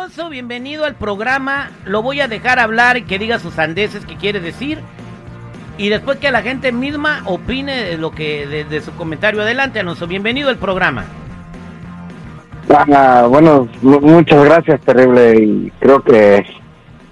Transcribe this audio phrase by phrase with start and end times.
[0.00, 1.72] Alonso, bienvenido al programa.
[1.84, 4.78] Lo voy a dejar hablar y que diga sus andeses que quiere decir.
[5.76, 9.42] Y después que la gente misma opine de lo que de, su comentario.
[9.42, 10.06] Adelante, Alonso.
[10.06, 11.04] Bienvenido al programa.
[12.70, 15.34] Ah, bueno, muchas gracias, terrible.
[15.38, 16.46] Y creo que,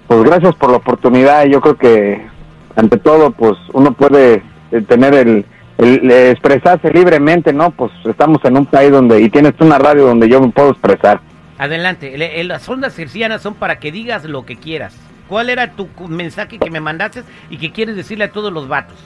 [0.07, 1.45] pues gracias por la oportunidad.
[1.45, 2.27] Yo creo que,
[2.75, 5.45] ante todo, pues uno puede eh, tener el,
[5.77, 7.69] el, expresarse libremente, ¿no?
[7.69, 11.28] Pues estamos en un país donde, y tienes una radio donde yo me puedo expresar.
[11.59, 14.95] Adelante, las ondas circianas son para que digas lo que quieras.
[15.27, 18.97] ¿Cuál era tu mensaje que me mandaste y que quieres decirle a todos los vatos?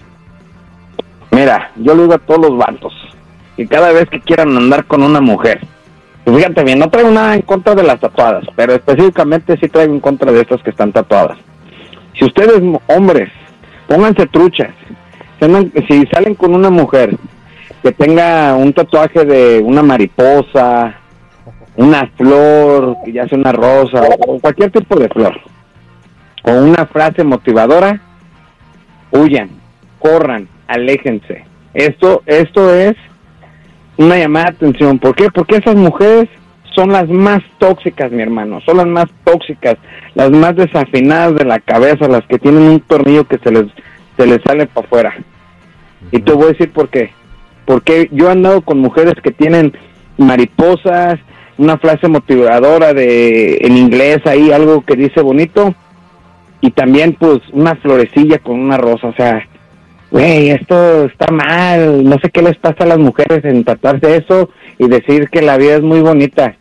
[1.31, 2.93] Mira, yo le digo a todos los vatos
[3.57, 5.61] que cada vez que quieran andar con una mujer,
[6.25, 9.99] fíjate bien, no traigo nada en contra de las tatuadas, pero específicamente sí traigo en
[9.99, 11.39] contra de estas que están tatuadas.
[12.17, 13.31] Si ustedes, hombres,
[13.87, 14.69] pónganse truchas,
[15.89, 17.17] si salen con una mujer
[17.81, 20.99] que tenga un tatuaje de una mariposa,
[21.75, 25.39] una flor, que ya sea una rosa o cualquier tipo de flor,
[26.43, 27.99] o una frase motivadora,
[29.11, 29.49] huyan,
[29.99, 31.45] corran, aléjense.
[31.73, 32.95] Esto, esto es
[33.97, 34.99] una llamada de atención.
[34.99, 35.29] ¿Por qué?
[35.33, 36.29] Porque esas mujeres
[36.75, 39.77] son las más tóxicas, mi hermano, son las más tóxicas,
[40.15, 43.65] las más desafinadas de la cabeza, las que tienen un tornillo que se les,
[44.17, 45.13] se les sale para afuera.
[46.11, 47.11] Y te voy a decir por qué.
[47.65, 49.73] Porque yo he andado con mujeres que tienen
[50.17, 51.19] mariposas,
[51.57, 55.73] una frase motivadora de en inglés ahí algo que dice bonito
[56.61, 59.47] y también pues una florecilla con una rosa, o sea,
[60.09, 64.49] güey, esto está mal, no sé qué les pasa a las mujeres en tratarse eso
[64.77, 66.55] y decir que la vida es muy bonita.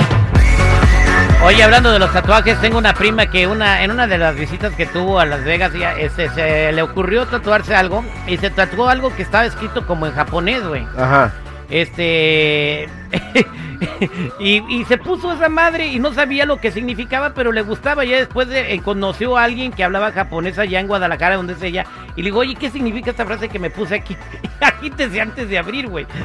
[1.44, 4.74] Oye, hablando de los tatuajes, tengo una prima que una en una de las visitas
[4.74, 8.88] que tuvo a Las Vegas ya, este, se le ocurrió tatuarse algo y se tatuó
[8.88, 10.86] algo que estaba escrito como en japonés, güey.
[10.96, 11.34] Ajá.
[11.68, 12.88] Este.
[14.40, 18.06] y, se puso esa madre y no sabía lo que significaba, pero le gustaba.
[18.06, 21.62] Ya después de, eh, conoció a alguien que hablaba japonés allá en Guadalajara, donde es
[21.62, 21.84] ella.
[22.16, 24.16] Y le digo, oye, ¿qué significa esta frase que me puse aquí?
[24.60, 26.06] Agítese antes de abrir, güey.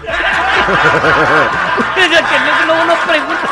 [2.83, 3.49] uno pregunta,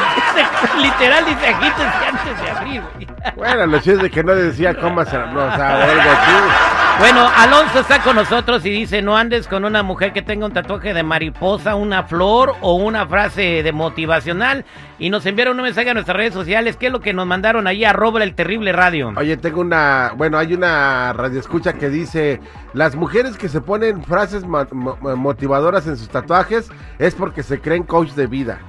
[0.80, 3.08] literal dice, agítese antes de abrir, güey.
[3.36, 6.77] Bueno, lo cierto es que no decía cómo hacer, no, o sea, algo así.
[7.00, 10.52] Bueno, Alonso está con nosotros y dice, no andes con una mujer que tenga un
[10.52, 14.66] tatuaje de mariposa, una flor o una frase de motivacional.
[14.98, 16.76] Y nos enviaron un mensaje a nuestras redes sociales.
[16.76, 17.86] ¿Qué es lo que nos mandaron ahí?
[17.86, 19.14] Arroba el terrible radio.
[19.16, 22.42] Oye, tengo una, bueno, hay una radio escucha que dice,
[22.74, 28.14] las mujeres que se ponen frases motivadoras en sus tatuajes es porque se creen coach
[28.14, 28.60] de vida.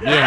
[0.00, 0.24] Bien.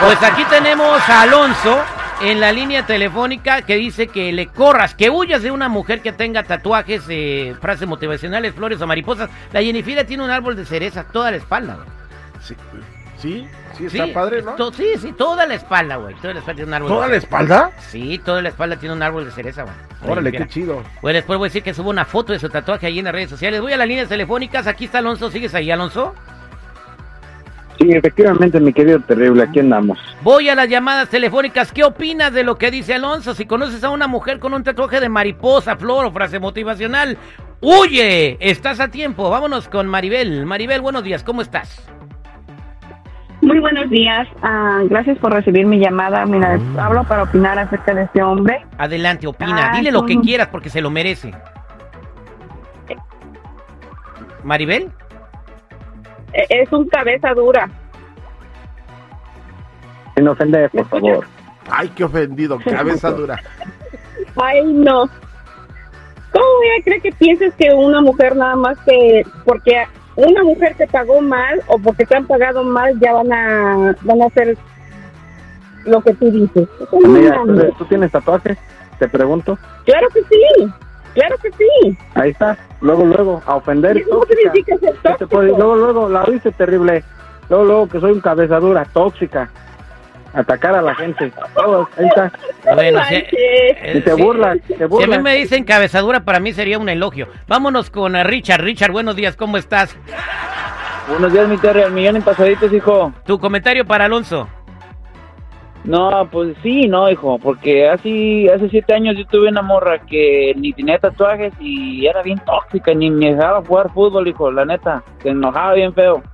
[0.00, 1.80] Pues aquí tenemos a Alonso
[2.22, 6.12] en la línea telefónica que dice que le corras, que huyas de una mujer que
[6.12, 9.28] tenga tatuajes, eh, frases motivacionales, flores o mariposas.
[9.52, 11.78] La Jennifer tiene un árbol de cereza toda la espalda.
[12.40, 12.54] Sí,
[13.18, 14.72] sí, sí, está padre, ¿no?
[14.72, 16.14] sí, sí, toda la espalda, güey.
[16.16, 16.88] Toda la espalda tiene un árbol.
[16.88, 17.70] ¿Toda la espalda?
[17.78, 19.74] Sí, toda la espalda tiene un árbol de cereza, güey.
[20.10, 20.82] Órale, qué chido.
[21.00, 23.14] Pues después voy a decir que subo una foto de su tatuaje ahí en las
[23.14, 23.60] redes sociales.
[23.60, 24.66] Voy a las líneas telefónicas.
[24.66, 25.30] Aquí está Alonso.
[25.30, 26.14] ¿Sigues ahí, Alonso?
[27.86, 29.96] Sí, efectivamente, mi querido terrible, aquí andamos.
[30.22, 31.70] Voy a las llamadas telefónicas.
[31.70, 33.32] ¿Qué opinas de lo que dice Alonso?
[33.32, 37.16] Si conoces a una mujer con un tatuaje de mariposa, flor o frase motivacional,
[37.60, 39.30] huye, estás a tiempo.
[39.30, 40.46] Vámonos con Maribel.
[40.46, 41.88] Maribel, buenos días, ¿cómo estás?
[43.40, 46.26] Muy buenos días, ah, gracias por recibir mi llamada.
[46.26, 48.66] Mira, hablo para opinar acerca de este hombre.
[48.78, 51.32] Adelante, opina, ah, dile lo que quieras porque se lo merece.
[54.42, 54.90] Maribel.
[56.48, 57.68] Es un cabeza dura.
[60.14, 61.26] Sin ofender, por favor.
[61.70, 63.40] Ay, qué ofendido, cabeza dura.
[64.36, 65.08] Ay, no.
[66.32, 69.84] ¿Cómo voy a creer que pienses que una mujer nada más que porque
[70.16, 74.22] una mujer te pagó mal o porque te han pagado mal ya van a van
[74.22, 74.56] a hacer
[75.84, 76.68] lo que tú dices?
[76.90, 78.58] ¿tú, tienes tatuajes?
[78.98, 79.58] Te pregunto.
[79.84, 80.72] Claro que sí,
[81.14, 81.98] claro que sí.
[82.14, 82.58] Ahí está.
[82.80, 84.04] Luego, luego, a ofender.
[85.30, 87.02] Luego, luego, la oíste terrible.
[87.48, 89.48] Luego, luego, que soy un cabezadura tóxica.
[90.34, 91.32] Atacar a la gente.
[91.54, 92.30] Todos, ahí está.
[92.74, 94.22] Bueno, eh, Y te sí.
[94.22, 95.22] burlas, te Si a mí burlas.
[95.22, 97.28] me dicen cabezadura, para mí sería un elogio.
[97.48, 98.60] Vámonos con eh, Richard.
[98.60, 99.96] Richard, buenos días, ¿cómo estás?
[101.08, 103.12] Buenos días, mi Terry, al millón en pasaditos, hijo.
[103.24, 104.48] Tu comentario para Alonso.
[105.86, 110.52] No, pues sí, no, hijo, porque hace, hace siete años yo tuve una morra que
[110.56, 115.04] ni tenía tatuajes y era bien tóxica, ni me dejaba jugar fútbol, hijo, la neta,
[115.22, 116.24] se enojaba bien feo.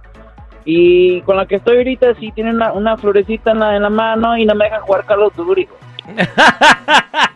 [0.64, 3.90] Y con la que estoy ahorita sí tiene una, una florecita en la, en la
[3.90, 5.76] mano y no me deja jugar Carlos Tour, hijo.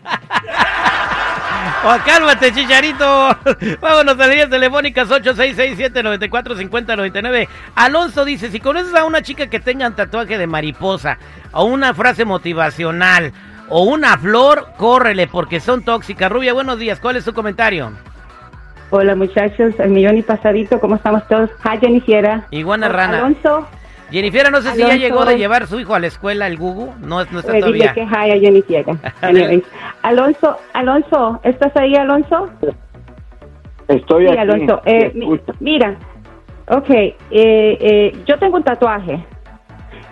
[1.89, 3.05] Oh, cálmate, chicharito.
[3.79, 7.47] Vámonos a líneas telefónicas 8667-945099.
[7.75, 11.17] Alonso dice, si conoces a una chica que tenga un tatuaje de mariposa,
[11.53, 13.31] o una frase motivacional,
[13.69, 16.29] o una flor, córrele, porque son tóxicas.
[16.29, 16.99] Rubia, buenos días.
[16.99, 17.93] ¿Cuál es tu comentario?
[18.89, 21.49] Hola muchachos, el millón y pasadito, ¿cómo estamos todos?
[21.63, 22.47] Hi Jennifiera.
[22.51, 23.19] Iguana rana.
[23.19, 23.65] Alonso,
[24.11, 26.93] Jennifer, no sé si ya llegó de llevar su hijo a la escuela, el Gugu.
[27.01, 27.93] No, no está dile todavía.
[27.93, 28.97] que hi a Jennifiera.
[30.07, 32.49] Alonso, Alonso, ¿estás ahí Estoy Alonso?
[33.89, 34.37] Sí, aquí.
[34.37, 34.81] Alonso.
[34.85, 35.95] Eh, mi- mira,
[36.69, 39.25] ok, eh, eh, yo tengo un tatuaje.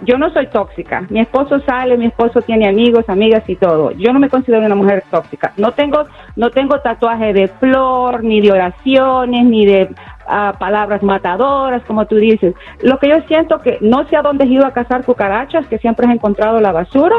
[0.03, 1.05] Yo no soy tóxica.
[1.09, 3.91] Mi esposo sale, mi esposo tiene amigos, amigas y todo.
[3.91, 5.53] Yo no me considero una mujer tóxica.
[5.55, 6.03] No tengo,
[6.35, 9.89] no tengo tatuaje de flor, ni de oraciones, ni de
[10.27, 12.53] ah, palabras matadoras, como tú dices.
[12.81, 15.77] Lo que yo siento que no sé a dónde has ido a cazar cucarachas, que
[15.77, 17.15] siempre has encontrado la basura.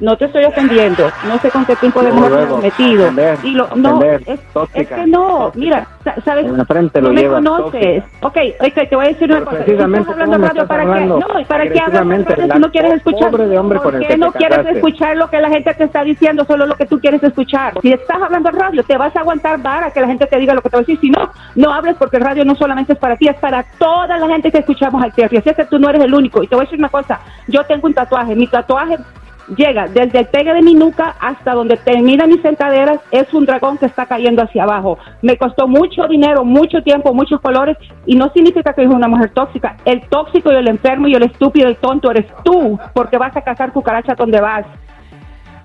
[0.00, 1.10] No te estoy ofendiendo.
[1.28, 3.04] No sé con qué tipo de mujer te has metido.
[3.04, 4.40] ofender, y lo, no, ofender, es,
[4.88, 5.26] que no.
[5.28, 5.50] tóxica.
[5.54, 8.02] Mira, sa- sabes, En la frente no me conoces.
[8.22, 9.64] Ok, ok, te voy a decir una Pero cosa.
[9.64, 11.04] Precisamente, estás hablando ¿cómo me radio, ¿para qué?
[11.06, 13.30] No, ¿y para qué hablas radio si no quieres escuchar?
[13.30, 14.78] pobre de hombre con ¿Por el qué no quieres casaste?
[14.78, 17.74] escuchar lo que la gente te está diciendo, solo lo que tú quieres escuchar?
[17.82, 20.62] Si estás hablando radio, te vas a aguantar para que la gente te diga lo
[20.62, 20.98] que te va a decir.
[21.00, 24.16] Si no, no hables porque el radio no solamente es para ti, es para toda
[24.16, 25.36] la gente que escuchamos al Terry.
[25.36, 26.42] Así es que tú no eres el único.
[26.42, 28.34] Y te voy a decir una cosa, yo tengo un tatuaje.
[28.34, 28.96] Mi tatuaje
[29.56, 33.78] llega desde el pegue de mi nuca hasta donde termina mis sentaderas, es un dragón
[33.78, 34.98] que está cayendo hacia abajo.
[35.22, 37.76] Me costó mucho dinero, mucho tiempo, muchos colores
[38.06, 39.76] y no significa que es una mujer tóxica.
[39.84, 43.36] El tóxico y el enfermo y el estúpido y el tonto eres tú, porque vas
[43.36, 44.66] a cazar cucarachas donde vas.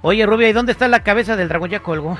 [0.01, 1.69] Oye, Rubia, ¿y dónde está la cabeza del dragón?
[1.69, 2.17] Ya colgó.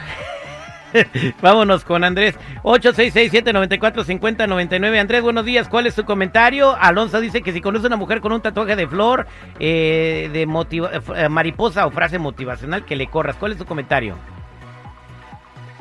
[1.42, 2.36] Vámonos con Andrés.
[2.64, 5.00] 8667-945099.
[5.00, 5.68] Andrés, buenos días.
[5.70, 6.76] ¿Cuál es tu comentario?
[6.80, 9.26] Alonso dice que si conoce una mujer con un tatuaje de flor,
[9.60, 13.36] eh, de motiva- eh, mariposa o frase motivacional, que le corras.
[13.38, 14.16] ¿Cuál es tu comentario?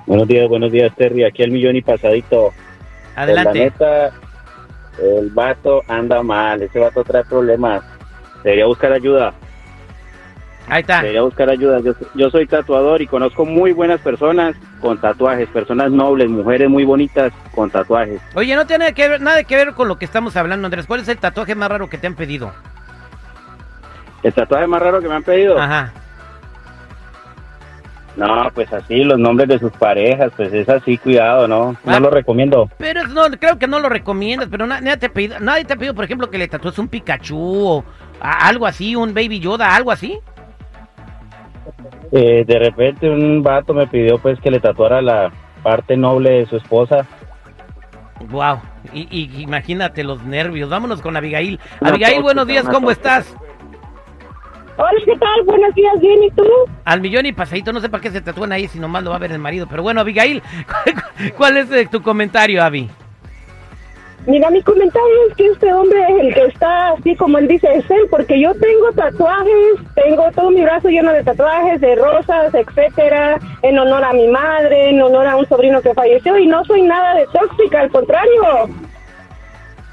[0.06, 1.24] Buenos días, buenos días, Terry.
[1.24, 2.52] Aquí el millón y pasadito.
[3.16, 3.58] Adelante.
[3.58, 4.12] La neta,
[5.02, 6.62] el vato anda mal.
[6.62, 7.82] Ese vato trae problemas.
[8.42, 9.32] Debería buscar ayuda.
[10.68, 11.00] Ahí está.
[11.00, 11.80] Debería buscar ayuda.
[11.80, 15.48] Yo, yo soy tatuador y conozco muy buenas personas con tatuajes.
[15.50, 18.20] Personas nobles, mujeres muy bonitas con tatuajes.
[18.34, 20.86] Oye, no tiene que ver, nada que ver con lo que estamos hablando, Andrés.
[20.86, 22.52] ¿Cuál es el tatuaje más raro que te han pedido?
[24.22, 25.60] El tatuaje más raro que me han pedido.
[25.60, 25.92] Ajá.
[28.16, 30.32] No, pues así, los nombres de sus parejas.
[30.36, 31.76] Pues es así, cuidado, ¿no?
[31.84, 31.92] Ah.
[31.92, 32.70] No lo recomiendo.
[32.78, 35.72] Pero no, creo que no lo recomiendas, pero na- nadie te, ha pedido, nadie te
[35.72, 37.84] ha pedido, por ejemplo, que le tatúes un Pikachu o
[38.20, 40.18] algo así, un Baby Yoda, algo así.
[42.12, 46.46] Eh, de repente un vato me pidió pues que le tatuara la parte noble de
[46.46, 47.06] su esposa.
[48.30, 48.60] Wow.
[48.92, 50.70] Y, y imagínate los nervios.
[50.70, 51.58] Vámonos con Abigail.
[51.80, 53.34] Una Abigail, buenos días, ¿cómo estás?
[54.76, 55.44] Hola, ¿qué tal?
[55.46, 56.44] Buenos días, bien, ¿y tú?
[56.84, 59.16] Al millón y pasadito, no sé para qué se tatúan ahí si nomás lo va
[59.16, 59.68] a ver el marido.
[59.68, 60.42] Pero bueno, Abigail,
[61.36, 62.90] ¿cuál es eh, tu comentario, Abby?
[64.26, 67.68] Mira, mi comentario es que este hombre es el que está así como él dice,
[67.74, 72.54] es él, porque yo tengo tatuajes, tengo todo mi brazo lleno de tatuajes, de rosas,
[72.54, 76.64] etcétera, en honor a mi madre, en honor a un sobrino que falleció, y no
[76.64, 78.70] soy nada de tóxica, al contrario.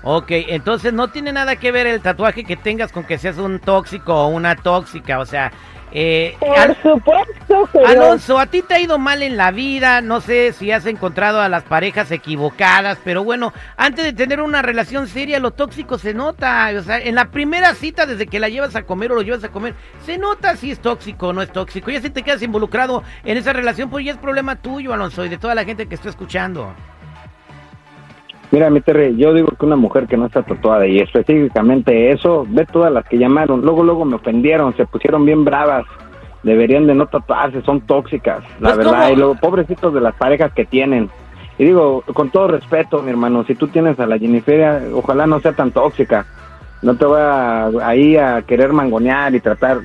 [0.04, 3.60] Ok, entonces no tiene nada que ver el tatuaje que tengas con que seas un
[3.60, 5.20] tóxico o una tóxica.
[5.20, 5.52] O sea,
[5.92, 7.80] eh, Por Al- supuesto que.
[7.86, 11.42] Alonso, a ti te ha ido mal en la vida, no sé si has encontrado
[11.42, 16.14] a las parejas equivocadas, pero bueno, antes de tener una relación seria, lo tóxico se
[16.14, 19.22] nota, o sea, en la primera cita, desde que la llevas a comer o lo
[19.22, 22.24] llevas a comer, se nota si es tóxico o no es tóxico, ya si te
[22.24, 25.66] quedas involucrado en esa relación, pues ya es problema tuyo, Alonso, y de toda la
[25.66, 26.74] gente que está escuchando.
[28.52, 32.46] Mira, mi Terry, yo digo que una mujer que no está tatuada y específicamente eso,
[32.50, 35.86] ve todas las que llamaron, luego luego me ofendieron, se pusieron bien bravas,
[36.44, 39.14] deberían de no tatuarse, son tóxicas, la Pues, verdad, ¿cómo?
[39.14, 41.10] y luego pobrecitos de las parejas que tienen.
[41.58, 45.40] Y digo, con todo respeto, mi hermano, si tú tienes a la Jennifer, ojalá no
[45.40, 46.26] sea tan tóxica,
[46.82, 49.78] no te va a- ahí a querer mangonear y tratar.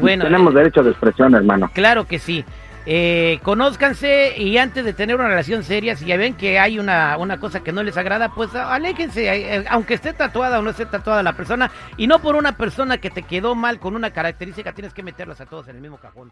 [0.00, 1.70] Bueno, Tenemos eh, derecho de expresión, hermano.
[1.74, 2.44] Claro que sí.
[2.88, 7.16] Eh, conózcanse y antes de tener una relación seria, si ya ven que hay una,
[7.18, 10.86] una cosa que no les agrada, pues aléjense, eh, aunque esté tatuada o no esté
[10.86, 14.72] tatuada la persona, y no por una persona que te quedó mal con una característica,
[14.72, 16.30] tienes que meterlas a todos en el mismo cajón.